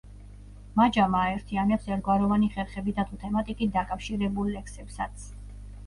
მაჯამა 0.79 1.19
აერთიანებს 1.25 1.91
ერთგვაროვანი 1.93 2.51
ხერხებითა 2.57 3.07
თუ 3.13 3.23
თემატიკით 3.27 3.79
დაკავშირებულ 3.79 4.55
ლექსებსაც. 4.59 5.33